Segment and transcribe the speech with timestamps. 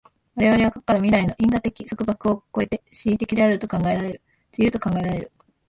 [0.33, 5.31] 我々は過去から未来への因果的束縛を越えて思惟的であると考えられる、自由と考えられる。